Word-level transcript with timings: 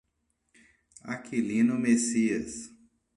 Aquilino 1.13 1.77
Messias 1.77 2.73